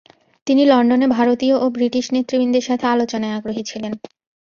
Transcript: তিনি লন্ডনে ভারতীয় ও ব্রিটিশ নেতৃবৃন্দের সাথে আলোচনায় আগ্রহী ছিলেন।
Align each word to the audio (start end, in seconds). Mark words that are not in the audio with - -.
তিনি 0.47 0.63
লন্ডনে 0.65 1.07
ভারতীয় 1.17 1.55
ও 1.57 1.75
ব্রিটিশ 1.75 2.05
নেতৃবৃন্দের 2.15 2.67
সাথে 2.69 2.85
আলোচনায় 2.87 3.35
আগ্রহী 3.37 3.63
ছিলেন। 3.65 3.93